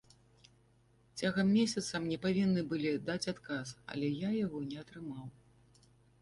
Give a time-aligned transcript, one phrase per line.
[1.19, 3.67] Цягам месяца мне павінны былі даць адказ,
[3.97, 5.25] але я яго не атрымаў.